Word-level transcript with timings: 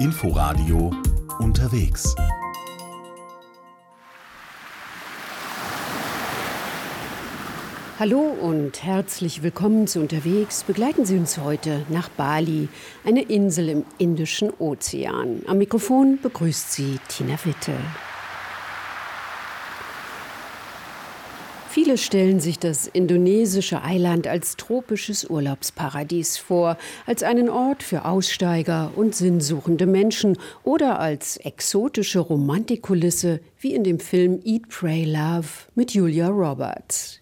Inforadio 0.00 0.92
unterwegs. 1.40 2.14
Hallo 7.98 8.20
und 8.20 8.80
herzlich 8.84 9.42
willkommen 9.42 9.88
zu 9.88 9.98
Unterwegs. 9.98 10.62
Begleiten 10.62 11.04
Sie 11.04 11.18
uns 11.18 11.38
heute 11.38 11.84
nach 11.88 12.08
Bali, 12.10 12.68
eine 13.04 13.22
Insel 13.22 13.68
im 13.70 13.84
Indischen 13.98 14.52
Ozean. 14.60 15.42
Am 15.48 15.58
Mikrofon 15.58 16.20
begrüßt 16.22 16.70
Sie 16.70 17.00
Tina 17.08 17.36
Witte. 17.44 17.72
Viele 21.88 21.96
stellen 21.96 22.38
sich 22.38 22.58
das 22.58 22.86
indonesische 22.86 23.80
Eiland 23.82 24.26
als 24.26 24.58
tropisches 24.58 25.24
Urlaubsparadies 25.24 26.36
vor, 26.36 26.76
als 27.06 27.22
einen 27.22 27.48
Ort 27.48 27.82
für 27.82 28.04
Aussteiger 28.04 28.92
und 28.94 29.14
sinnsuchende 29.14 29.86
Menschen 29.86 30.36
oder 30.64 31.00
als 31.00 31.38
exotische 31.38 32.18
Romantikkulisse 32.18 33.40
wie 33.58 33.72
in 33.74 33.84
dem 33.84 34.00
Film 34.00 34.38
Eat, 34.44 34.68
Pray, 34.68 35.06
Love 35.06 35.48
mit 35.74 35.94
Julia 35.94 36.28
Roberts. 36.28 37.20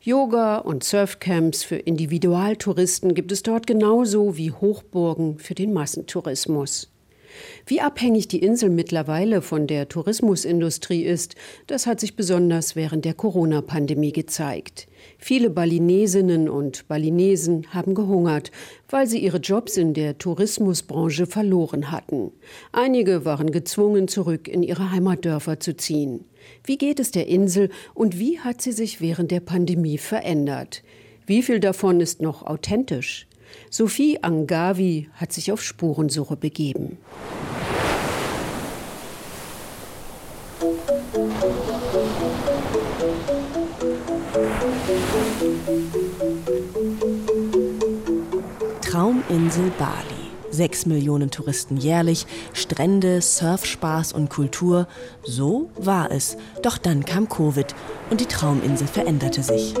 Yoga 0.00 0.60
und 0.60 0.82
Surfcamps 0.82 1.62
für 1.62 1.76
Individualtouristen 1.76 3.12
gibt 3.12 3.32
es 3.32 3.42
dort 3.42 3.66
genauso 3.66 4.38
wie 4.38 4.50
Hochburgen 4.50 5.38
für 5.38 5.54
den 5.54 5.74
Massentourismus. 5.74 6.90
Wie 7.66 7.80
abhängig 7.80 8.28
die 8.28 8.40
Insel 8.40 8.70
mittlerweile 8.70 9.42
von 9.42 9.66
der 9.66 9.88
Tourismusindustrie 9.88 11.02
ist, 11.02 11.34
das 11.66 11.86
hat 11.86 12.00
sich 12.00 12.16
besonders 12.16 12.76
während 12.76 13.04
der 13.04 13.14
Corona-Pandemie 13.14 14.12
gezeigt. 14.12 14.88
Viele 15.18 15.50
Balinesinnen 15.50 16.48
und 16.48 16.88
Balinesen 16.88 17.66
haben 17.72 17.94
gehungert, 17.94 18.50
weil 18.88 19.06
sie 19.06 19.18
ihre 19.18 19.38
Jobs 19.38 19.76
in 19.76 19.94
der 19.94 20.18
Tourismusbranche 20.18 21.26
verloren 21.26 21.90
hatten. 21.90 22.32
Einige 22.72 23.24
waren 23.24 23.50
gezwungen, 23.50 24.08
zurück 24.08 24.48
in 24.48 24.62
ihre 24.62 24.90
Heimatdörfer 24.90 25.60
zu 25.60 25.76
ziehen. 25.76 26.24
Wie 26.64 26.78
geht 26.78 27.00
es 27.00 27.10
der 27.10 27.26
Insel 27.26 27.70
und 27.94 28.18
wie 28.18 28.40
hat 28.40 28.62
sie 28.62 28.72
sich 28.72 29.00
während 29.00 29.30
der 29.30 29.40
Pandemie 29.40 29.98
verändert? 29.98 30.82
Wie 31.26 31.42
viel 31.42 31.60
davon 31.60 32.00
ist 32.00 32.22
noch 32.22 32.44
authentisch? 32.44 33.26
Sophie 33.70 34.22
Angavi 34.22 35.08
hat 35.14 35.32
sich 35.32 35.50
auf 35.50 35.62
Spurensuche 35.62 36.36
begeben. 36.36 36.98
Trauminsel 49.46 49.70
Bali. 49.78 50.30
Sechs 50.50 50.86
Millionen 50.86 51.30
Touristen 51.30 51.76
jährlich, 51.76 52.26
Strände, 52.52 53.20
Surfspaß 53.22 54.12
und 54.12 54.28
Kultur. 54.28 54.88
So 55.22 55.70
war 55.76 56.10
es. 56.10 56.36
Doch 56.62 56.78
dann 56.78 57.04
kam 57.04 57.28
Covid 57.28 57.72
und 58.10 58.20
die 58.20 58.26
Trauminsel 58.26 58.88
veränderte 58.88 59.44
sich. 59.44 59.74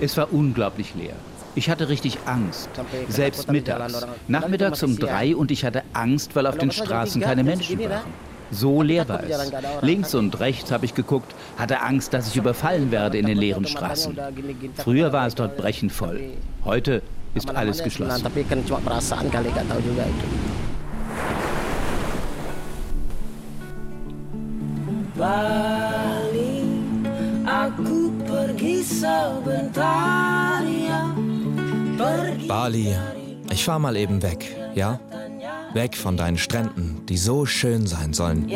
Es 0.00 0.16
war 0.18 0.30
unglaublich 0.30 0.94
leer. 0.94 1.16
Ich 1.54 1.70
hatte 1.70 1.88
richtig 1.88 2.18
Angst. 2.26 2.68
Selbst 3.08 3.50
mittags. 3.50 4.06
Nachmittags 4.28 4.82
um 4.82 4.98
drei 4.98 5.34
und 5.34 5.50
ich 5.50 5.64
hatte 5.64 5.84
Angst, 5.94 6.36
weil 6.36 6.46
auf 6.46 6.58
den 6.58 6.70
Straßen 6.70 7.22
keine 7.22 7.44
Menschen 7.44 7.78
waren. 7.78 8.35
So 8.50 8.82
leer 8.82 9.08
war 9.08 9.22
es. 9.22 9.52
Links 9.82 10.14
und 10.14 10.38
rechts 10.40 10.70
habe 10.70 10.84
ich 10.84 10.94
geguckt, 10.94 11.34
hatte 11.58 11.82
Angst, 11.82 12.12
dass 12.14 12.28
ich 12.28 12.36
überfallen 12.36 12.90
werde 12.90 13.18
in 13.18 13.26
den 13.26 13.38
leeren 13.38 13.66
Straßen. 13.66 14.16
Früher 14.76 15.12
war 15.12 15.26
es 15.26 15.34
dort 15.34 15.56
brechend 15.56 15.92
voll. 15.92 16.20
Heute 16.64 17.02
ist 17.34 17.54
alles 17.54 17.82
geschlossen. 17.82 18.24
Bali, 25.16 26.60
aku 27.46 28.12
pergi 28.28 28.82
sebentar 28.84 30.60
ya. 30.60 31.08
Bali, 32.46 32.94
ich 33.50 33.64
fahr 33.64 33.78
mal 33.78 33.96
eben 33.96 34.22
weg, 34.22 34.54
ja? 34.74 35.00
Weg 35.74 35.96
von 35.96 36.16
deinen 36.16 36.38
Stränden, 36.38 37.04
die 37.06 37.16
so 37.16 37.46
schön 37.46 37.86
sein 37.86 38.12
sollen, 38.12 38.50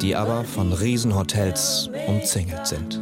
die 0.00 0.16
aber 0.16 0.44
von 0.44 0.72
Riesenhotels 0.72 1.90
umzingelt 2.06 2.66
sind. 2.66 3.00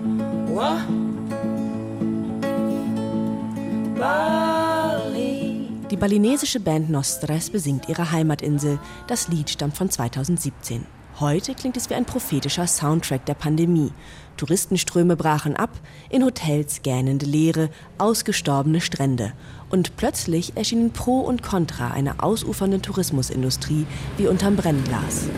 Die 5.90 5.96
balinesische 5.96 6.60
Band 6.60 6.90
Nostres 6.90 7.50
besingt 7.50 7.88
ihre 7.88 8.12
Heimatinsel. 8.12 8.78
Das 9.06 9.28
Lied 9.28 9.48
stammt 9.48 9.76
von 9.76 9.90
2017. 9.90 10.97
Heute 11.20 11.56
klingt 11.56 11.76
es 11.76 11.90
wie 11.90 11.94
ein 11.94 12.04
prophetischer 12.04 12.68
Soundtrack 12.68 13.26
der 13.26 13.34
Pandemie. 13.34 13.90
Touristenströme 14.36 15.16
brachen 15.16 15.56
ab, 15.56 15.70
in 16.10 16.24
Hotels 16.24 16.82
gähnende 16.82 17.26
Leere, 17.26 17.70
ausgestorbene 17.98 18.80
Strände. 18.80 19.32
Und 19.68 19.96
plötzlich 19.96 20.56
erschienen 20.56 20.92
Pro 20.92 21.18
und 21.18 21.42
Contra 21.42 21.90
einer 21.90 22.22
ausufernden 22.22 22.82
Tourismusindustrie 22.82 23.84
wie 24.16 24.28
unterm 24.28 24.54
Brennglas. 24.54 25.28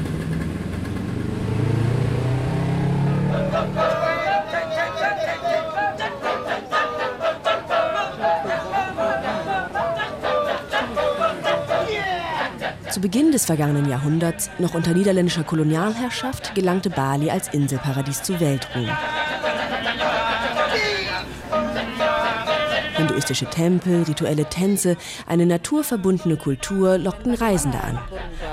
Zu 12.90 13.00
Beginn 13.00 13.30
des 13.30 13.44
vergangenen 13.44 13.88
Jahrhunderts, 13.88 14.50
noch 14.58 14.74
unter 14.74 14.92
niederländischer 14.94 15.44
Kolonialherrschaft, 15.44 16.56
gelangte 16.56 16.90
Bali 16.90 17.30
als 17.30 17.46
Inselparadies 17.48 18.22
zu 18.24 18.40
Weltruhm. 18.40 18.88
Hinduistische 22.96 23.46
Tempel, 23.46 24.02
rituelle 24.02 24.44
Tänze, 24.44 24.96
eine 25.26 25.46
naturverbundene 25.46 26.36
Kultur 26.36 26.98
lockten 26.98 27.34
Reisende 27.34 27.80
an. 27.80 27.98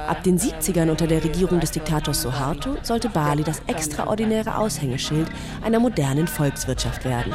Ab 0.07 0.23
den 0.23 0.39
70ern 0.39 0.89
unter 0.89 1.07
der 1.07 1.23
Regierung 1.23 1.59
des 1.59 1.71
Diktators 1.71 2.21
Suharto 2.21 2.77
sollte 2.83 3.09
Bali 3.09 3.43
das 3.43 3.61
extraordinäre 3.65 4.57
Aushängeschild 4.57 5.27
einer 5.63 5.79
modernen 5.79 6.27
Volkswirtschaft 6.27 7.05
werden. 7.05 7.33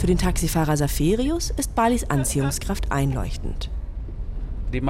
Für 0.00 0.06
den 0.06 0.16
Taxifahrer 0.16 0.78
Saferius 0.78 1.50
ist 1.50 1.74
Balis 1.74 2.04
Anziehungskraft 2.04 2.90
einleuchtend. 2.90 3.68
In 4.72 4.80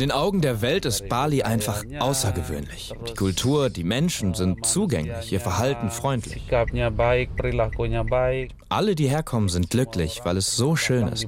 den 0.00 0.10
Augen 0.10 0.42
der 0.42 0.60
Welt 0.60 0.84
ist 0.84 1.08
Bali 1.08 1.42
einfach 1.42 1.82
außergewöhnlich. 1.98 2.92
Die 3.08 3.14
Kultur, 3.14 3.70
die 3.70 3.84
Menschen 3.84 4.34
sind 4.34 4.66
zugänglich, 4.66 5.32
ihr 5.32 5.40
Verhalten 5.40 5.88
freundlich. 5.88 6.46
Alle, 8.68 8.94
die 8.94 9.08
herkommen, 9.08 9.48
sind 9.48 9.70
glücklich, 9.70 10.20
weil 10.24 10.36
es 10.36 10.54
so 10.54 10.76
schön 10.76 11.08
ist. 11.08 11.26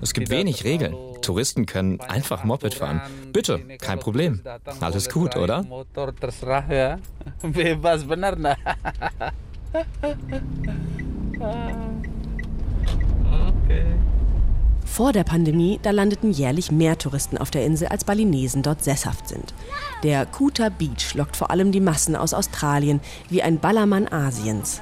Es 0.00 0.14
gibt 0.14 0.30
wenig 0.30 0.64
Regeln. 0.64 0.96
Touristen 1.20 1.66
können 1.66 2.00
einfach 2.00 2.44
Moped 2.44 2.72
fahren. 2.72 3.02
Bitte, 3.30 3.60
kein 3.78 3.98
Problem. 3.98 4.40
Alles 4.80 5.10
gut, 5.10 5.36
oder? 5.36 5.66
Vor 14.84 15.12
der 15.12 15.24
Pandemie, 15.24 15.78
da 15.82 15.92
landeten 15.92 16.32
jährlich 16.32 16.72
mehr 16.72 16.98
Touristen 16.98 17.38
auf 17.38 17.50
der 17.50 17.64
Insel, 17.64 17.88
als 17.88 18.04
Balinesen 18.04 18.62
dort 18.62 18.82
sesshaft 18.82 19.28
sind. 19.28 19.54
Der 20.02 20.26
Kuta 20.26 20.70
Beach 20.70 21.14
lockt 21.14 21.36
vor 21.36 21.50
allem 21.50 21.70
die 21.70 21.80
Massen 21.80 22.16
aus 22.16 22.34
Australien, 22.34 23.00
wie 23.28 23.42
ein 23.42 23.60
Ballermann 23.60 24.08
Asiens. 24.08 24.80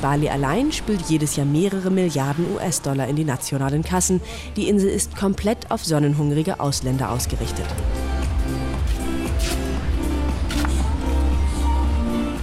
Bali 0.00 0.28
allein 0.28 0.72
spült 0.72 1.02
jedes 1.08 1.36
Jahr 1.36 1.46
mehrere 1.46 1.90
Milliarden 1.90 2.46
US-Dollar 2.54 3.08
in 3.08 3.16
die 3.16 3.24
nationalen 3.24 3.82
Kassen. 3.82 4.20
Die 4.56 4.68
Insel 4.68 4.88
ist 4.88 5.16
komplett 5.16 5.70
auf 5.70 5.84
sonnenhungrige 5.84 6.60
Ausländer 6.60 7.10
ausgerichtet. 7.10 7.66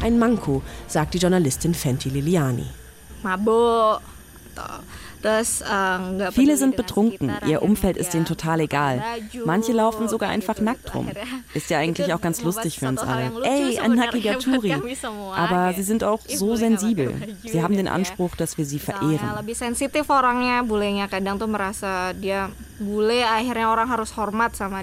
Ein 0.01 0.17
Manko, 0.17 0.63
sagt 0.87 1.13
die 1.13 1.19
Journalistin 1.19 1.73
Fenty 1.75 2.09
Liliani. 2.09 2.65
Viele 6.31 6.57
sind 6.57 6.75
betrunken, 6.75 7.31
ihr 7.45 7.61
Umfeld 7.61 7.97
ist 7.97 8.15
ihnen 8.15 8.25
total 8.25 8.61
egal. 8.61 9.03
Manche 9.45 9.71
laufen 9.71 10.07
sogar 10.07 10.29
einfach 10.29 10.59
nackt 10.59 10.95
rum. 10.95 11.09
Ist 11.53 11.69
ja 11.69 11.77
eigentlich 11.77 12.11
auch 12.13 12.21
ganz 12.21 12.41
lustig 12.41 12.79
für 12.79 12.87
uns 12.87 13.01
alle. 13.01 13.31
Ey, 13.43 13.77
ein 13.79 13.93
nackiger 13.95 14.39
Turi. 14.39 14.75
Aber 15.35 15.73
sie 15.73 15.83
sind 15.83 16.03
auch 16.03 16.21
so 16.27 16.55
sensibel. 16.55 17.13
Sie 17.43 17.61
haben 17.61 17.75
den 17.75 17.87
Anspruch, 17.87 18.35
dass 18.35 18.57
wir 18.57 18.65
sie 18.65 18.79
verehren. 18.79 19.19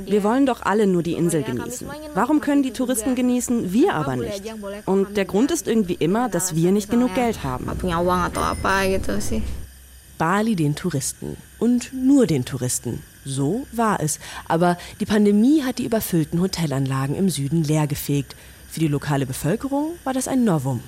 Wir 0.07 0.23
wollen 0.23 0.47
doch 0.47 0.63
alle 0.63 0.87
nur 0.87 1.03
die 1.03 1.15
Insel 1.15 1.43
genießen. 1.43 1.89
Warum 2.15 2.41
können 2.41 2.63
die 2.63 2.73
Touristen 2.73 3.17
genießen, 3.17 3.73
wir 3.73 3.95
aber 3.95 4.15
nicht? 4.15 4.43
Und 4.87 5.17
der 5.17 5.25
Grund 5.25 5.51
ist 5.51 5.67
irgendwie 5.67 5.95
immer, 5.95 6.29
dass 6.29 6.55
wir 6.55 6.71
nicht 6.71 6.91
genug 6.91 7.15
Geld 7.17 7.43
haben. 7.43 7.69
Bali 10.19 10.57
den 10.57 10.75
Touristen 10.75 11.37
und 11.59 11.93
nur 11.93 12.27
den 12.27 12.45
Touristen. 12.45 13.03
So 13.25 13.67
war 13.73 14.01
es. 14.01 14.19
Aber 14.49 14.77
die 15.01 15.07
Pandemie 15.07 15.63
hat 15.63 15.79
die 15.79 15.85
überfüllten 15.85 16.41
Hotelanlagen 16.41 17.15
im 17.17 17.31
Süden 17.31 17.63
leergefegt. 17.63 18.35
Für 18.71 18.81
die 18.81 18.89
lokale 18.89 19.27
Bevölkerung 19.27 19.93
war 20.05 20.13
das 20.13 20.29
ein 20.29 20.45
Novum. 20.45 20.83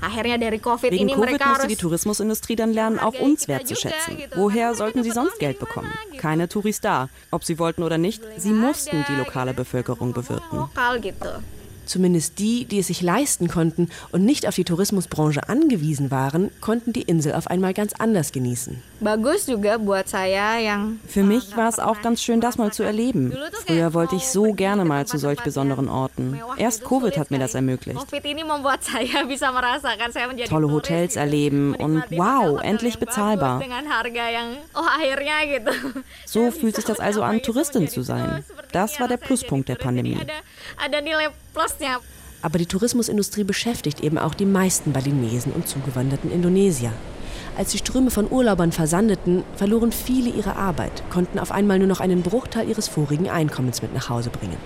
Wegen 0.00 1.08
Covid 1.08 1.46
musste 1.46 1.66
die 1.66 1.76
Tourismusindustrie 1.76 2.54
dann 2.54 2.72
lernen, 2.72 3.00
auch 3.00 3.18
uns 3.18 3.48
wertzuschätzen. 3.48 4.18
Woher 4.36 4.74
sollten 4.74 5.02
sie 5.02 5.10
sonst 5.10 5.38
Geld 5.40 5.58
bekommen? 5.58 5.90
Keine 6.18 6.48
Touris 6.48 6.80
da. 6.80 7.08
Ob 7.32 7.44
sie 7.44 7.58
wollten 7.58 7.82
oder 7.82 7.98
nicht, 7.98 8.22
sie 8.36 8.52
mussten 8.52 9.04
die 9.08 9.14
lokale 9.14 9.54
Bevölkerung 9.54 10.12
bewirten. 10.12 10.66
Zumindest 11.88 12.38
die, 12.38 12.66
die 12.66 12.78
es 12.78 12.88
sich 12.88 13.00
leisten 13.00 13.48
konnten 13.48 13.88
und 14.12 14.22
nicht 14.24 14.46
auf 14.46 14.54
die 14.54 14.64
Tourismusbranche 14.64 15.48
angewiesen 15.48 16.10
waren, 16.10 16.50
konnten 16.60 16.92
die 16.92 17.02
Insel 17.02 17.32
auf 17.32 17.46
einmal 17.46 17.72
ganz 17.72 17.94
anders 17.94 18.32
genießen. 18.32 18.82
Für 21.06 21.22
mich 21.22 21.56
war 21.56 21.68
es 21.68 21.78
auch 21.78 22.02
ganz 22.02 22.20
schön, 22.20 22.40
das 22.40 22.58
mal 22.58 22.72
zu 22.72 22.82
erleben. 22.82 23.32
Früher 23.66 23.94
wollte 23.94 24.16
ich 24.16 24.26
so 24.26 24.52
gerne 24.52 24.84
mal 24.84 25.06
zu 25.06 25.18
solch 25.18 25.40
besonderen 25.42 25.88
Orten. 25.88 26.40
Erst 26.56 26.84
Covid 26.84 27.16
hat 27.16 27.30
mir 27.30 27.38
das 27.38 27.54
ermöglicht. 27.54 28.00
Tolle 30.48 30.70
Hotels 30.70 31.16
erleben 31.16 31.74
und 31.74 32.02
wow, 32.10 32.60
endlich 32.60 32.98
bezahlbar. 32.98 33.62
So 36.26 36.50
fühlt 36.50 36.76
sich 36.76 36.84
das 36.84 37.00
also 37.00 37.22
an, 37.22 37.42
Touristin 37.42 37.88
zu 37.88 38.02
sein. 38.02 38.44
Das 38.72 39.00
war 39.00 39.08
der 39.08 39.16
Pluspunkt 39.16 39.68
der 39.68 39.76
Pandemie. 39.76 40.18
Aber 42.42 42.58
die 42.58 42.66
Tourismusindustrie 42.66 43.44
beschäftigt 43.44 44.00
eben 44.00 44.18
auch 44.18 44.34
die 44.34 44.44
meisten 44.44 44.92
Balinesen 44.92 45.52
und 45.52 45.68
zugewanderten 45.68 46.30
Indonesier. 46.30 46.92
Als 47.56 47.72
die 47.72 47.78
Ströme 47.78 48.10
von 48.10 48.30
Urlaubern 48.30 48.72
versandeten, 48.72 49.42
verloren 49.56 49.92
viele 49.92 50.30
ihre 50.30 50.56
Arbeit, 50.56 51.02
konnten 51.10 51.38
auf 51.38 51.52
einmal 51.52 51.78
nur 51.78 51.88
noch 51.88 52.00
einen 52.00 52.22
Bruchteil 52.22 52.68
ihres 52.68 52.88
vorigen 52.88 53.28
Einkommens 53.28 53.82
mit 53.82 53.94
nach 53.94 54.08
Hause 54.08 54.30
bringen. 54.30 54.56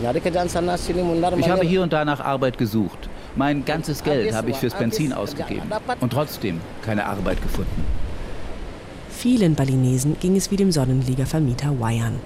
Ich 0.00 1.48
habe 1.48 1.64
hier 1.66 1.82
und 1.82 1.92
da 1.92 2.04
nach 2.04 2.20
Arbeit 2.20 2.58
gesucht. 2.58 3.08
Mein 3.34 3.64
ganzes 3.64 4.02
Geld 4.02 4.34
habe 4.34 4.50
ich 4.50 4.56
fürs 4.56 4.74
Benzin 4.74 5.12
ausgegeben 5.12 5.70
und 6.00 6.12
trotzdem 6.12 6.60
keine 6.82 7.06
Arbeit 7.06 7.42
gefunden. 7.42 7.84
Vielen 9.10 9.54
Balinesen 9.54 10.16
ging 10.20 10.36
es 10.36 10.50
wie 10.50 10.56
dem 10.56 10.70
Sonnenliga-Vermieter 10.70 11.80
Wayan. 11.80 12.16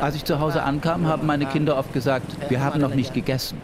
Als 0.00 0.16
ich 0.16 0.24
zu 0.24 0.38
Hause 0.40 0.62
ankam, 0.62 1.06
haben 1.06 1.26
meine 1.26 1.46
Kinder 1.46 1.76
oft 1.76 1.92
gesagt, 1.92 2.26
wir 2.48 2.62
haben 2.62 2.80
noch 2.80 2.94
nicht 2.94 3.12
gegessen. 3.12 3.60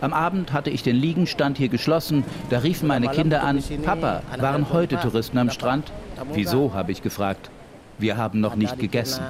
Am 0.00 0.14
Abend 0.14 0.52
hatte 0.52 0.70
ich 0.70 0.82
den 0.82 0.96
Liegenstand 0.96 1.58
hier 1.58 1.68
geschlossen. 1.68 2.24
Da 2.48 2.58
riefen 2.58 2.88
meine 2.88 3.08
Kinder 3.08 3.42
an, 3.42 3.62
Papa, 3.84 4.22
waren 4.38 4.70
heute 4.72 4.98
Touristen 4.98 5.38
am 5.38 5.50
Strand? 5.50 5.92
Wieso, 6.32 6.72
habe 6.72 6.92
ich 6.92 7.02
gefragt. 7.02 7.50
Wir 7.98 8.16
haben 8.16 8.40
noch 8.40 8.56
nicht 8.56 8.78
gegessen. 8.78 9.22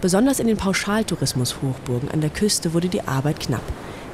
Besonders 0.00 0.38
in 0.38 0.48
den 0.48 0.58
Pauschaltourismus-Hochburgen 0.58 2.10
an 2.10 2.20
der 2.20 2.28
Küste 2.28 2.74
wurde 2.74 2.88
die 2.88 3.08
Arbeit 3.08 3.40
knapp. 3.40 3.62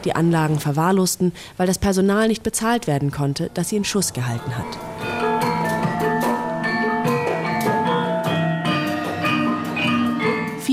Die 0.04 0.14
Anlagen 0.14 0.60
verwahrlosten, 0.60 1.32
weil 1.56 1.66
das 1.66 1.78
Personal 1.78 2.28
nicht 2.28 2.44
bezahlt 2.44 2.86
werden 2.86 3.10
konnte, 3.10 3.50
das 3.54 3.70
sie 3.70 3.76
in 3.76 3.84
Schuss 3.84 4.12
gehalten 4.12 4.56
hat. 4.56 4.89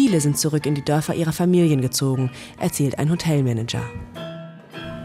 Viele 0.08 0.22
sind 0.22 0.38
zurück 0.38 0.66
in 0.66 0.74
die 0.74 0.86
Dörfer 0.86 1.16
ihrer 1.16 1.34
Familien 1.34 1.82
gezogen, 1.82 2.32
erzählt 2.62 2.98
ein 2.98 3.12
Hotelmanager. 3.12 3.84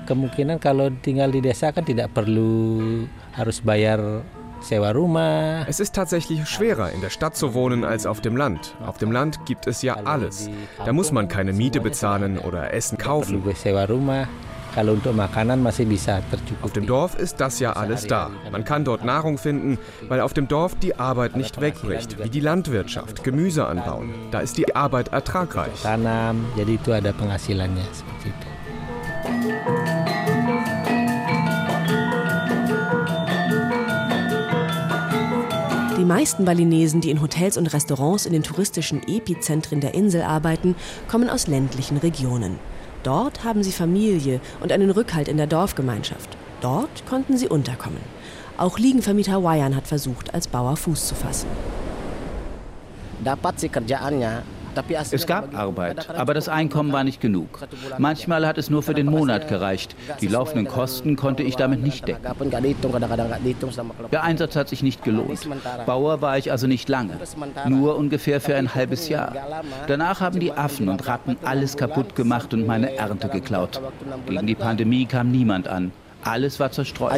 Kemungkinan 0.07 0.63
kalau 0.63 0.95
tinggal 1.03 1.35
di 1.35 1.43
desa 1.43 1.75
kan 1.75 1.83
tidak 1.83 2.15
perlu 2.15 3.11
harus 3.35 3.59
bayar 3.59 4.23
es 5.67 5.81
ist 5.81 5.93
tatsächlich 5.93 6.47
schwerer, 6.47 6.93
in 6.93 7.01
der 7.01 7.11
Stadt 7.11 7.37
zu 7.37 7.53
wohnen 7.53 7.83
als 7.83 8.07
auf 8.07 8.21
dem 8.21 8.37
Land. 8.37 8.77
Auf 8.87 8.97
dem 8.97 9.11
Land 9.11 9.45
gibt 9.45 9.67
es 9.67 9.83
ja 9.83 9.95
alles. 10.05 10.49
Da 10.87 10.93
muss 10.93 11.11
man 11.11 11.27
keine 11.27 11.53
Miete 11.53 11.81
bezahlen 11.81 12.39
oder 12.39 12.73
Essen 12.73 12.97
kaufen. 12.97 13.43
Auf 16.63 16.73
dem 16.73 16.87
Dorf 16.87 17.19
ist 17.19 17.41
das 17.41 17.61
ja 17.61 17.73
alles 17.75 18.07
da. 18.07 18.31
Man 18.51 18.65
kann 18.65 18.85
dort 18.85 19.05
Nahrung 19.05 19.37
finden, 19.37 19.79
weil 20.09 20.21
auf 20.21 20.33
dem 20.33 20.49
Dorf 20.49 20.75
die 20.77 20.99
Arbeit 20.99 21.37
nicht 21.37 21.61
wegbricht, 21.61 22.23
wie 22.23 22.31
die 22.31 22.41
Landwirtschaft, 22.41 23.23
Gemüse 23.23 23.67
anbauen. 23.67 24.15
Da 24.31 24.41
ist 24.41 24.57
die 24.57 24.75
Arbeit 24.75 25.09
ertragreich. 25.09 25.73
Die 35.99 36.05
meisten 36.05 36.45
Balinesen, 36.45 37.01
die 37.01 37.11
in 37.11 37.21
Hotels 37.21 37.57
und 37.57 37.73
Restaurants 37.73 38.27
in 38.27 38.33
den 38.33 38.43
touristischen 38.43 39.07
Epizentren 39.07 39.81
der 39.81 39.95
Insel 39.95 40.23
arbeiten, 40.23 40.75
kommen 41.09 41.31
aus 41.31 41.47
ländlichen 41.47 41.99
Regionen. 41.99 42.59
Dort 43.03 43.45
haben 43.45 43.63
sie 43.63 43.73
Familie 43.73 44.41
und 44.61 44.73
einen 44.73 44.91
Rückhalt 44.91 45.29
in 45.29 45.37
der 45.37 45.47
Dorfgemeinschaft. 45.47 46.37
Dort 46.61 47.05
konnten 47.07 47.37
sie 47.37 47.49
unterkommen. 47.49 48.01
Auch 48.57 48.79
Liegenvermieter 48.79 49.43
Wayan 49.43 49.75
hat 49.75 49.89
versucht, 49.89 50.33
als 50.35 50.47
Bauer 50.47 50.77
Fuß 50.77 51.09
zu 51.09 51.15
fassen. 51.15 51.49
Es 55.11 55.27
gab 55.27 55.57
Arbeit, 55.57 56.09
aber 56.11 56.35
das 56.35 56.49
Einkommen 56.49 56.93
war 56.93 57.05
nicht 57.05 57.21
genug. 57.21 57.61
Manchmal 57.99 58.47
hat 58.47 58.59
es 58.59 58.71
nur 58.71 58.83
für 58.83 58.95
den 58.95 59.07
Monat 59.07 59.49
gereicht. 59.49 59.95
Die 60.21 60.29
laufenden 60.29 60.67
Kosten 60.67 61.17
konnte 61.17 61.43
ich 61.43 61.57
damit 61.57 61.83
nicht 61.83 62.07
decken. 62.07 62.23
Der 64.13 64.23
Einsatz 64.23 64.57
hat 64.57 64.69
sich 64.69 64.83
nicht 64.83 65.05
gelohnt. 65.05 65.49
Bauer 65.87 66.21
war 66.21 66.39
ich 66.39 66.51
also 66.51 66.67
nicht 66.67 66.89
lange, 66.89 67.19
nur 67.69 67.97
ungefähr 67.97 68.41
für 68.41 68.57
ein 68.57 68.75
halbes 68.75 69.09
Jahr. 69.09 69.33
Danach 69.87 70.21
haben 70.21 70.41
die 70.41 70.53
Affen 70.53 70.89
und 70.89 71.07
Ratten 71.07 71.37
alles 71.45 71.77
kaputt 71.77 72.15
gemacht 72.15 72.55
und 72.55 72.67
meine 72.67 72.95
Ernte 72.95 73.29
geklaut. 73.29 73.81
Gegen 74.27 74.47
die 74.47 74.55
Pandemie 74.55 75.07
kam 75.07 75.31
niemand 75.31 75.69
an. 75.69 75.93
Alles 76.25 76.61
war 76.61 76.71
zerstreut. 76.71 77.13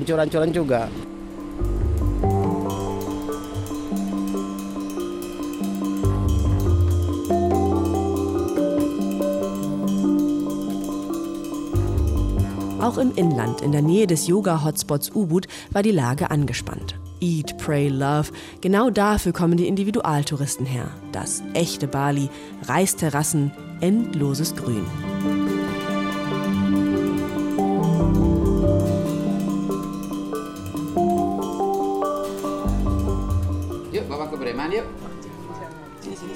Auch 12.85 12.99
im 12.99 13.17
Inland, 13.17 13.63
in 13.63 13.73
der 13.73 13.81
Nähe 13.81 14.07
des 14.07 14.27
Yoga-Hotspots 14.27 15.13
Ubud, 15.15 15.49
war 15.73 15.83
die 15.83 15.91
Lage 15.91 16.31
angespannt. 16.31 16.97
Eat, 17.19 17.57
Pray, 17.57 17.89
Love. 17.89 18.31
Genau 18.61 18.91
dafür 18.91 19.33
kommen 19.33 19.57
die 19.57 19.67
Individualtouristen 19.69 20.67
her. 20.67 20.91
Das 21.11 21.43
echte 21.55 21.89
Bali, 21.89 22.29
Reisterrassen, 22.69 23.53
endloses 23.81 24.55
Grün. 24.55 24.85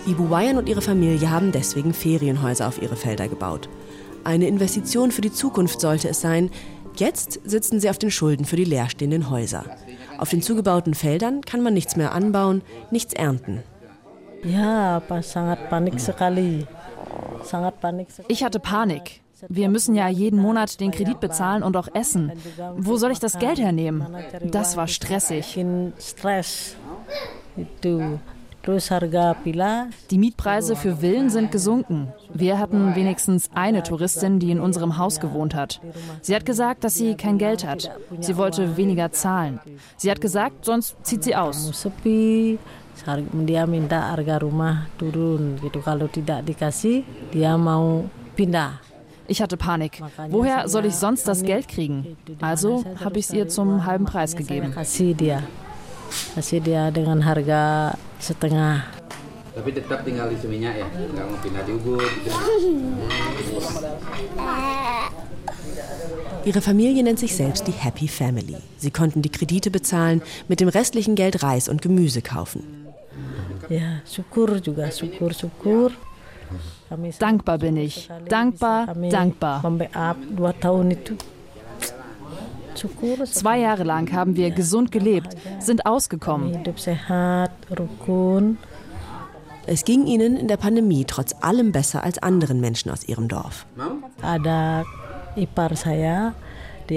Ibu 0.06 0.30
Wayan 0.30 0.56
und 0.56 0.66
ihre 0.66 0.80
Familie 0.80 1.30
haben 1.30 1.52
deswegen 1.52 1.92
Ferienhäuser 1.92 2.66
auf 2.66 2.80
ihre 2.80 2.96
Felder 2.96 3.28
gebaut. 3.28 3.68
Eine 4.28 4.46
Investition 4.46 5.10
für 5.10 5.22
die 5.22 5.32
Zukunft 5.32 5.80
sollte 5.80 6.06
es 6.10 6.20
sein. 6.20 6.50
Jetzt 6.96 7.40
sitzen 7.46 7.80
sie 7.80 7.88
auf 7.88 7.96
den 7.96 8.10
Schulden 8.10 8.44
für 8.44 8.56
die 8.56 8.64
leerstehenden 8.64 9.30
Häuser. 9.30 9.64
Auf 10.18 10.28
den 10.28 10.42
zugebauten 10.42 10.92
Feldern 10.92 11.40
kann 11.40 11.62
man 11.62 11.72
nichts 11.72 11.96
mehr 11.96 12.12
anbauen, 12.12 12.60
nichts 12.90 13.14
ernten. 13.14 13.62
Ich 18.28 18.44
hatte 18.44 18.60
Panik. 18.60 19.22
Wir 19.48 19.70
müssen 19.70 19.94
ja 19.94 20.08
jeden 20.08 20.40
Monat 20.42 20.78
den 20.78 20.90
Kredit 20.90 21.20
bezahlen 21.20 21.62
und 21.62 21.74
auch 21.78 21.88
essen. 21.94 22.30
Wo 22.76 22.98
soll 22.98 23.12
ich 23.12 23.20
das 23.20 23.38
Geld 23.38 23.58
hernehmen? 23.58 24.06
Das 24.50 24.76
war 24.76 24.88
stressig. 24.88 25.58
Die 28.66 30.18
Mietpreise 30.18 30.76
für 30.76 30.96
Villen 30.96 31.30
sind 31.30 31.50
gesunken. 31.50 32.08
Wir 32.34 32.58
hatten 32.58 32.94
wenigstens 32.94 33.50
eine 33.54 33.82
Touristin, 33.82 34.38
die 34.40 34.50
in 34.50 34.60
unserem 34.60 34.98
Haus 34.98 35.20
gewohnt 35.20 35.54
hat. 35.54 35.80
Sie 36.20 36.34
hat 36.34 36.44
gesagt, 36.44 36.84
dass 36.84 36.94
sie 36.94 37.14
kein 37.14 37.38
Geld 37.38 37.66
hat. 37.66 37.90
Sie 38.20 38.36
wollte 38.36 38.76
weniger 38.76 39.10
zahlen. 39.12 39.60
Sie 39.96 40.10
hat 40.10 40.20
gesagt, 40.20 40.64
sonst 40.64 40.96
zieht 41.02 41.24
sie 41.24 41.34
aus. 41.34 41.72
Dia 43.46 43.66
minta 43.66 44.10
harga 44.10 44.38
rumah 44.42 44.90
turun 44.98 45.56
gitu. 45.62 45.78
Kalau 45.78 46.10
tidak 46.10 46.42
dikasih, 46.42 47.06
dia 47.30 47.54
mau 47.54 48.10
pindah. 48.34 48.82
Ich 49.28 49.40
hatte 49.42 49.56
Panik. 49.56 50.02
Woher 50.30 50.68
soll 50.68 50.86
ich 50.86 50.96
sonst 50.96 51.28
das 51.28 51.42
Geld 51.42 51.68
kriegen? 51.68 52.16
Also 52.40 52.84
habe 53.04 53.18
ich 53.18 53.26
es 53.26 53.32
ihr 53.32 53.48
zum 53.48 53.84
halben 53.84 54.04
Preis 54.04 54.34
gegeben. 54.34 54.74
Kasih 56.34 56.60
dia, 56.62 56.90
dengan 56.90 57.20
harga 57.22 57.94
setengah. 58.18 58.84
Tapi 59.58 59.74
tetap 59.74 60.06
tinggal 60.06 60.30
di 60.30 60.38
Seminyak 60.38 60.74
ya, 60.78 60.86
nggak 60.86 61.26
mau 61.26 61.38
pindah 61.42 61.62
di 61.66 61.72
Ubud. 61.74 61.98
Gitu. 61.98 62.30
Ihre 66.44 66.62
Familie 66.62 67.02
nennt 67.02 67.18
sich 67.18 67.34
selbst 67.34 67.66
die 67.66 67.72
Happy 67.72 68.08
Family. 68.08 68.56
Sie 68.78 68.90
konnten 68.90 69.20
die 69.20 69.28
Kredite 69.28 69.70
bezahlen, 69.70 70.22
mit 70.46 70.60
dem 70.60 70.68
restlichen 70.68 71.14
Geld 71.14 71.42
Reis 71.42 71.68
und 71.68 71.82
Gemüse 71.82 72.22
kaufen. 72.22 72.86
Ja, 73.68 74.00
syukur 74.04 74.60
juga, 74.62 74.90
syukur, 74.90 75.34
syukur. 75.34 75.90
Dankbar 77.18 77.58
bin 77.58 77.76
ich. 77.76 78.08
Dankbar, 78.28 78.94
dankbar. 78.94 79.60
Zwei 83.24 83.58
Jahre 83.58 83.84
lang 83.84 84.12
haben 84.12 84.36
wir 84.36 84.50
gesund 84.50 84.92
gelebt, 84.92 85.36
sind 85.58 85.86
ausgekommen. 85.86 86.62
Es 89.66 89.84
ging 89.84 90.06
ihnen 90.06 90.36
in 90.36 90.48
der 90.48 90.56
Pandemie 90.56 91.04
trotz 91.04 91.34
allem 91.42 91.72
besser 91.72 92.02
als 92.02 92.18
anderen 92.22 92.60
Menschen 92.60 92.90
aus 92.90 93.04
ihrem 93.06 93.28
Dorf. 93.28 93.66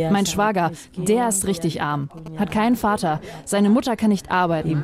Mein 0.10 0.26
Schwager, 0.26 0.72
der 0.96 1.28
ist 1.28 1.46
richtig 1.46 1.82
arm, 1.82 2.10
hat 2.38 2.50
keinen 2.50 2.78
Vater, 2.78 3.20
seine 3.44 3.70
Mutter 3.70 3.98
kann 3.98 4.10
nicht 4.10 4.32
arbeiten. 4.32 4.82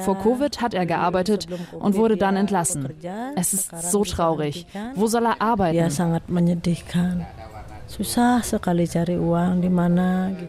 Vor 0.00 0.18
Covid 0.18 0.60
hat 0.62 0.72
er 0.72 0.86
gearbeitet 0.86 1.46
und 1.78 1.94
wurde 1.94 2.16
dann 2.16 2.36
entlassen. 2.36 2.88
Es 3.36 3.52
ist 3.52 3.70
so 3.90 4.04
traurig. 4.04 4.66
Wo 4.94 5.08
soll 5.08 5.26
er 5.26 5.42
arbeiten? 5.42 5.76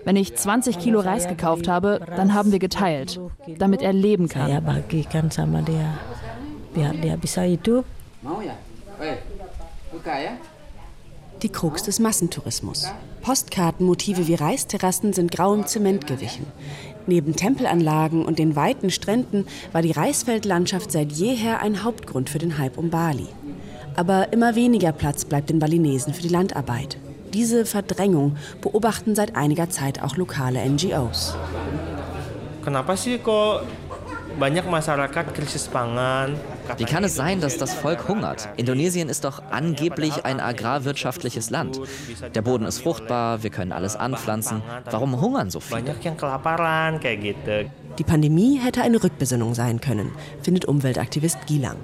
Wenn 0.05 0.15
ich 0.15 0.35
20 0.35 0.79
Kilo 0.79 0.99
Reis 0.99 1.27
gekauft 1.27 1.67
habe, 1.67 1.99
dann 2.15 2.33
haben 2.33 2.51
wir 2.51 2.59
geteilt, 2.59 3.19
damit 3.57 3.81
er 3.81 3.93
leben 3.93 4.27
kann. 4.29 4.49
Mau 8.21 8.41
ya? 8.41 8.53
Weh, 8.99 9.17
buka 9.91 10.19
ya? 10.19 10.31
Die 11.41 11.49
Krux 11.49 11.81
des 11.81 11.99
Massentourismus. 11.99 12.91
Postkartenmotive 13.23 14.27
wie 14.27 14.35
Reisterrassen 14.35 15.11
sind 15.11 15.31
grauem 15.31 15.65
Zement 15.65 16.05
gewichen. 16.05 16.45
Neben 17.07 17.35
Tempelanlagen 17.35 18.23
und 18.23 18.37
den 18.37 18.55
weiten 18.55 18.91
Stränden 18.91 19.47
war 19.71 19.81
die 19.81 19.91
Reisfeldlandschaft 19.91 20.91
seit 20.91 21.11
jeher 21.11 21.61
ein 21.61 21.83
Hauptgrund 21.83 22.29
für 22.29 22.37
den 22.37 22.59
Hype 22.59 22.77
um 22.77 22.91
Bali. 22.91 23.27
Aber 23.95 24.31
immer 24.31 24.55
weniger 24.55 24.91
Platz 24.91 25.25
bleibt 25.25 25.49
den 25.49 25.57
Balinesen 25.59 26.13
für 26.13 26.21
die 26.21 26.29
Landarbeit. 26.29 26.97
Diese 27.33 27.65
Verdrängung 27.65 28.35
beobachten 28.61 29.15
seit 29.15 29.35
einiger 29.35 29.69
Zeit 29.69 30.03
auch 30.03 30.17
lokale 30.17 30.59
NGOs. 30.67 31.35
Wie 36.77 36.85
kann 36.85 37.03
es 37.03 37.15
sein, 37.15 37.41
dass 37.41 37.57
das 37.57 37.73
Volk 37.73 38.07
hungert? 38.07 38.49
Indonesien 38.57 39.09
ist 39.09 39.23
doch 39.23 39.41
angeblich 39.49 40.25
ein 40.25 40.39
agrarwirtschaftliches 40.39 41.49
Land. 41.49 41.79
Der 42.33 42.41
Boden 42.41 42.65
ist 42.65 42.79
fruchtbar, 42.79 43.43
wir 43.43 43.49
können 43.49 43.71
alles 43.71 43.95
anpflanzen. 43.95 44.61
Warum 44.89 45.19
hungern 45.19 45.49
so 45.49 45.59
viele? 45.59 45.95
Die 47.97 48.03
Pandemie 48.03 48.59
hätte 48.59 48.81
eine 48.81 49.03
Rückbesinnung 49.03 49.53
sein 49.53 49.81
können, 49.81 50.11
findet 50.41 50.65
Umweltaktivist 50.65 51.45
Gilang. 51.47 51.77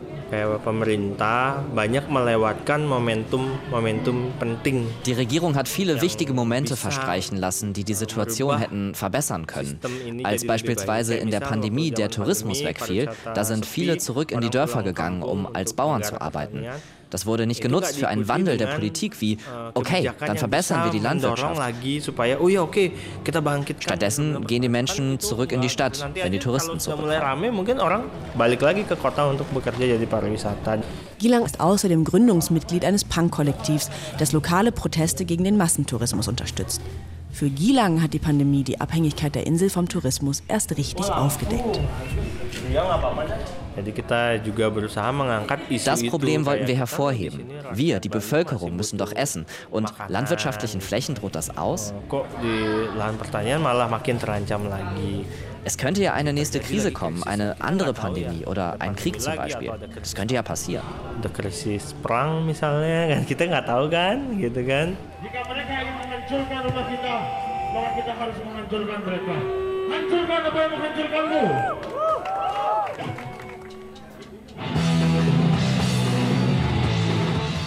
Die 5.05 5.13
Regierung 5.13 5.55
hat 5.55 5.67
viele 5.67 6.01
wichtige 6.01 6.34
Momente 6.34 6.75
verstreichen 6.75 7.38
lassen, 7.38 7.74
die 7.74 7.84
die 7.84 7.93
Situation 7.93 8.57
hätten 8.57 8.93
verbessern 8.93 9.48
können. 9.48 9.79
Als 10.24 10.46
beispielsweise 10.46 11.15
in 11.15 11.31
der 11.31 11.39
Pandemie 11.39 11.91
der 11.91 12.10
Tourismus 12.10 12.63
wegfiel, 12.63 13.10
da 13.34 13.43
sind 13.46 13.65
viele 13.65 13.98
zurück 13.98 14.31
in 14.31 14.41
die 14.41 14.50
Dörfer 14.50 14.84
gegangen, 14.84 15.24
um 15.24 15.48
als 15.53 15.74
Bauern 15.74 16.03
zu 16.03 16.19
arbeiten. 16.19 16.65
Das 17.09 17.25
wurde 17.25 17.47
nicht 17.47 17.61
genutzt 17.61 17.97
für 17.97 18.07
einen 18.07 18.27
Wandel 18.27 18.57
der 18.57 18.67
Politik 18.67 19.21
wie, 19.21 19.37
okay, 19.73 20.11
dann 20.19 20.37
verbessern 20.37 20.83
wir 20.85 20.91
die 20.91 20.99
Landwirtschaft. 20.99 21.61
Stattdessen 23.79 24.45
gehen 24.45 24.61
die 24.61 24.69
Menschen 24.69 25.19
zurück 25.19 25.51
in 25.51 25.61
die 25.61 25.69
Stadt, 25.69 26.07
wenn 26.13 26.31
die 26.31 26.39
Touristen 26.39 26.79
zurückkommen. 26.79 27.11
Gilang 31.19 31.45
ist 31.45 31.59
außerdem 31.59 32.03
Gründungsmitglied 32.03 32.85
eines 32.85 33.03
Punk-Kollektivs, 33.05 33.89
das 34.19 34.31
lokale 34.33 34.71
Proteste 34.71 35.25
gegen 35.25 35.43
den 35.43 35.57
Massentourismus 35.57 36.27
unterstützt. 36.27 36.81
Für 37.31 37.49
Gilang 37.49 38.01
hat 38.01 38.13
die 38.13 38.19
Pandemie 38.19 38.63
die 38.63 38.81
Abhängigkeit 38.81 39.35
der 39.35 39.45
Insel 39.45 39.69
vom 39.69 39.87
Tourismus 39.87 40.41
erst 40.47 40.75
richtig 40.77 41.05
aufgedeckt. 41.05 41.79
Das 45.86 46.03
Problem 46.07 46.46
wollten 46.46 46.67
wir 46.67 46.75
hervorheben. 46.75 47.46
Wir, 47.74 48.00
die 48.00 48.10
Bevölkerung, 48.10 48.75
müssen 48.75 48.98
doch 48.98 49.12
essen. 49.12 49.46
Und 49.69 49.93
landwirtschaftlichen 50.07 50.81
Flächen 50.81 51.15
droht 51.15 51.36
das 51.36 51.57
aus? 51.57 51.93
Es 55.63 55.77
könnte 55.77 56.01
ja 56.01 56.13
eine 56.13 56.34
nächste 56.34 56.60
Krise 56.60 56.91
kommen, 56.91 57.24
eine 57.24 57.55
andere 57.60 57.93
Pandemie 57.93 58.46
oder 58.46 58.77
ein 58.79 58.96
Krieg 58.96 59.19
zum 59.19 59.36
Beispiel. 59.36 59.72
Das 60.00 60.15
könnte 60.15 60.34
ja 60.36 60.41
passieren. 60.41 60.86
Krisis 61.34 61.93
perang 62.01 62.46
misalnya, 62.46 63.22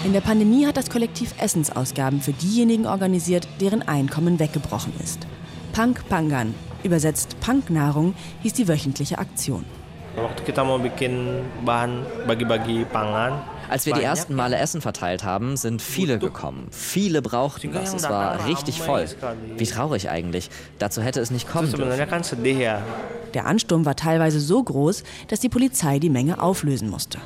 In 0.02 0.14
der 0.14 0.22
Pandemie 0.22 0.66
hat 0.66 0.78
das 0.78 0.88
Kollektiv 0.88 1.34
Essensausgaben 1.38 2.22
für 2.22 2.32
diejenigen 2.32 2.86
organisiert, 2.86 3.46
deren 3.60 3.82
Einkommen 3.82 4.38
weggebrochen 4.38 4.94
ist. 5.04 5.26
Punk 5.74 6.08
Pangan, 6.08 6.54
übersetzt 6.82 7.38
Punknahrung, 7.40 8.14
hieß 8.42 8.54
die 8.54 8.66
wöchentliche 8.66 9.18
Aktion. 9.18 9.66
Als 13.68 13.86
wir 13.86 13.92
die 13.92 14.02
ersten 14.02 14.34
Male 14.34 14.56
Essen 14.56 14.80
verteilt 14.80 15.22
haben, 15.22 15.56
sind 15.58 15.82
viele 15.82 16.18
gekommen. 16.18 16.68
Viele 16.70 17.20
brauchten 17.20 17.72
das. 17.72 17.92
Es 17.92 18.08
war 18.08 18.46
richtig 18.46 18.80
voll. 18.80 19.06
Wie 19.58 19.66
traurig 19.66 20.08
eigentlich. 20.08 20.48
Dazu 20.78 21.02
hätte 21.02 21.20
es 21.20 21.30
nicht 21.30 21.46
kommen 21.46 21.70
dürfen. 21.70 22.08
Der 23.34 23.46
Ansturm 23.46 23.84
war 23.84 23.96
teilweise 23.96 24.40
so 24.40 24.62
groß, 24.62 25.04
dass 25.28 25.40
die 25.40 25.50
Polizei 25.50 25.98
die 25.98 26.10
Menge 26.10 26.42
auflösen 26.42 26.88
musste. 26.88 27.18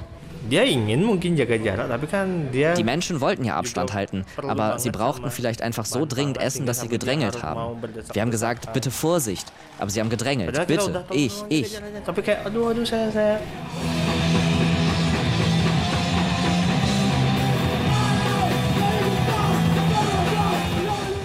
Die 2.76 2.84
Menschen 2.84 3.20
wollten 3.20 3.44
ja 3.44 3.56
Abstand 3.56 3.92
halten, 3.94 4.24
aber 4.36 4.78
sie 4.78 4.90
brauchten 4.90 5.30
vielleicht 5.30 5.62
einfach 5.62 5.86
so 5.86 6.04
dringend 6.06 6.40
Essen, 6.40 6.66
dass 6.66 6.80
sie 6.80 6.88
gedrängelt 6.88 7.42
haben. 7.42 7.82
Wir 8.12 8.22
haben 8.22 8.30
gesagt, 8.30 8.72
bitte 8.72 8.90
Vorsicht, 8.90 9.52
aber 9.78 9.90
sie 9.90 10.00
haben 10.00 10.10
gedrängelt. 10.10 10.66
Bitte, 10.66 11.04
ich, 11.10 11.44
ich. 11.48 11.80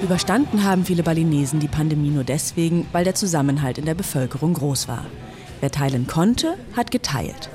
Überstanden 0.01 0.63
haben 0.63 0.85
viele 0.85 1.03
Balinesen 1.03 1.59
die 1.59 1.67
Pandemie 1.67 2.09
nur 2.09 2.23
deswegen, 2.23 2.87
weil 2.93 3.03
der 3.03 3.15
Zusammenhalt 3.15 3.77
in 3.77 3.85
der 3.85 3.93
Bevölkerung 3.95 4.53
groß 4.53 4.87
war. 4.87 5.05
Wer 5.59 5.71
teilen 5.71 6.07
konnte, 6.07 6.55
hat 6.75 6.89
geteilt. 6.89 7.49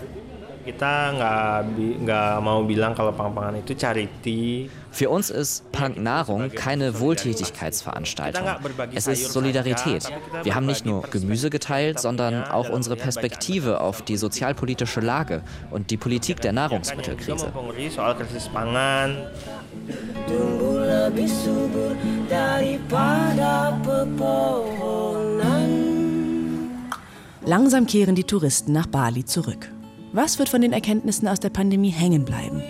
Für 4.91 5.11
uns 5.11 5.31
ist 5.31 5.73
Punk 5.73 5.99
Nahrung 5.99 6.51
keine 6.51 7.01
Wohltätigkeitsveranstaltung. 7.01 8.47
Es 8.95 9.07
ist 9.07 9.33
Solidarität. 9.33 10.11
Wir 10.43 10.55
haben 10.55 10.67
nicht 10.67 10.87
nur 10.87 11.03
Gemüse 11.03 11.51
geteilt, 11.51 12.01
sondern 12.01 12.45
auch 12.45 12.69
unsere 12.69 12.97
Perspektive 12.97 13.81
auf 13.81 14.03
die 14.03 14.17
sozialpolitische 14.17 15.01
Lage 15.01 15.43
und 15.71 15.91
die 15.91 15.97
Politik 15.97 16.41
der 16.41 16.53
Nahrungsmittelkrise. 16.53 17.53
Langsam 27.47 27.87
kehren 27.87 28.15
die 28.15 28.25
Touristen 28.25 28.73
nach 28.73 28.87
Bali 28.87 29.25
zurück. 29.25 29.69
Was 30.17 30.39
wird 30.39 30.49
von 30.49 30.61
den 30.61 30.73
Erkenntnissen 30.73 31.27
aus 31.27 31.41
der 31.41 31.51
Pandemie 31.51 31.91
hängen 31.91 32.25
bleiben? 32.25 32.63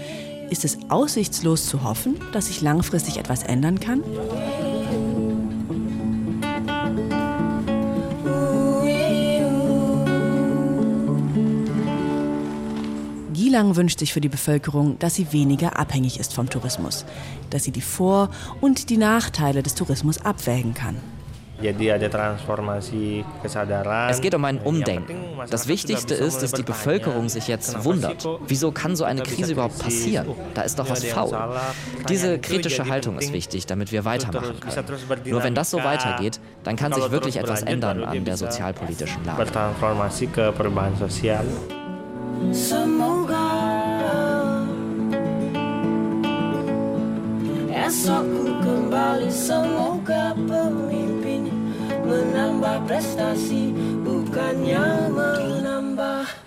Ist 0.49 0.65
es 0.65 0.79
aussichtslos 0.89 1.67
zu 1.67 1.85
hoffen, 1.85 2.19
dass 2.33 2.47
sich 2.47 2.63
langfristig 2.63 3.19
etwas 3.19 3.43
ändern 3.43 3.81
kann? 3.81 4.03
Gilang 13.35 13.77
wünscht 13.77 13.99
sich 13.99 14.15
für 14.15 14.23
die 14.23 14.31
Bevölkerung, 14.31 14.99
dass 14.99 15.17
sie 15.17 15.31
weniger 15.31 15.79
abhängig 15.79 16.19
ist 16.19 16.33
vom 16.33 16.49
Tourismus, 16.49 17.05
dass 17.51 17.65
sie 17.65 17.73
die 17.73 17.83
Vor- 17.83 18.31
und 18.63 18.89
die 18.89 18.97
Nachteile 18.97 19.63
des 19.63 19.75
Tourismus 19.75 20.17
abwägen 20.25 20.73
kann. 20.73 20.97
Es 24.09 24.21
geht 24.21 24.35
um 24.35 24.45
ein 24.45 24.59
Umdenken. 24.59 25.17
Das 25.51 25.69
Wichtigste 25.69 26.15
ist, 26.15 26.43
dass 26.43 26.53
die 26.53 26.63
Bevölkerung 26.63 27.29
sich 27.29 27.49
jetzt 27.49 27.85
wundert. 27.85 28.27
Wieso 28.47 28.73
kann 28.73 28.97
so 28.97 29.05
eine 29.05 29.23
Krise 29.23 29.53
überhaupt 29.53 29.79
passieren? 29.79 30.29
Da 30.55 30.63
ist 30.63 30.79
doch 30.79 30.89
was 30.91 31.05
faul. 31.05 31.37
Diese 32.09 32.39
kritische 32.39 32.89
Haltung 32.89 33.19
ist 33.19 33.33
wichtig, 33.33 33.67
damit 33.67 33.93
wir 33.93 34.05
weitermachen 34.05 34.59
können. 34.61 34.85
Nur 35.27 35.43
wenn 35.43 35.55
das 35.55 35.71
so 35.71 35.83
weitergeht, 35.83 36.41
dann 36.65 36.77
kann 36.77 36.93
sich 36.93 37.11
wirklich 37.11 37.37
etwas 37.37 37.63
ändern 37.63 38.05
an 38.05 38.25
der 38.25 38.37
sozialpolitischen 38.37 39.25
Lage. 39.25 39.47
Semoga 42.53 43.85
esok 47.87 48.27
ku 48.27 48.53
kembali, 48.65 49.31
semoga 49.31 50.35
pemimpin 50.35 51.24
menambah 52.05 52.85
prestasi, 52.87 53.73
bukannya 54.05 55.09
menambah 55.09 56.45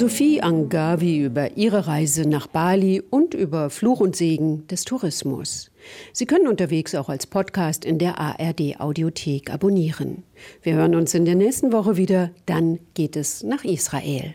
Sophie 0.00 0.40
Angavi 0.40 1.18
über 1.18 1.58
ihre 1.58 1.86
Reise 1.86 2.26
nach 2.26 2.46
Bali 2.46 3.02
und 3.02 3.34
über 3.34 3.68
Fluch 3.68 4.00
und 4.00 4.16
Segen 4.16 4.66
des 4.68 4.84
Tourismus. 4.84 5.70
Sie 6.12 6.24
können 6.24 6.46
unterwegs 6.46 6.94
auch 6.94 7.08
als 7.08 7.26
Podcast 7.26 7.84
in 7.84 7.98
der 7.98 8.18
ARD 8.18 8.80
Audiothek 8.80 9.50
abonnieren. 9.50 10.22
Wir 10.62 10.74
hören 10.74 10.94
uns 10.94 11.12
in 11.12 11.26
der 11.26 11.34
nächsten 11.34 11.72
Woche 11.72 11.96
wieder, 11.96 12.30
dann 12.46 12.78
geht 12.94 13.16
es 13.16 13.42
nach 13.42 13.64
Israel. 13.64 14.34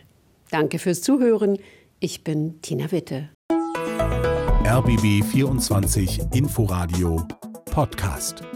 Danke 0.50 0.78
fürs 0.78 1.02
Zuhören. 1.02 1.58
Ich 1.98 2.22
bin 2.22 2.60
Tina 2.62 2.92
Witte. 2.92 3.30
RBB 4.66 5.22
24 5.22 6.26
Inforadio 6.34 7.24
Podcast. 7.70 8.55